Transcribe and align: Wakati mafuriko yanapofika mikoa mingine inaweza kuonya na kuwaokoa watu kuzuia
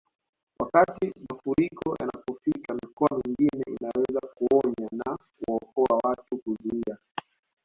Wakati 0.59 1.13
mafuriko 1.29 1.95
yanapofika 1.99 2.73
mikoa 2.75 3.17
mingine 3.23 3.63
inaweza 3.67 4.19
kuonya 4.35 4.89
na 4.91 5.17
kuwaokoa 5.37 5.99
watu 6.03 6.37
kuzuia 6.37 6.97